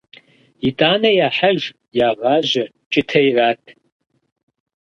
ИтӀанэ 0.67 1.11
яхьэж, 1.27 1.59
ягъажьэ, 2.07 2.65
кӀытэ 2.91 3.19
ират. 3.29 3.61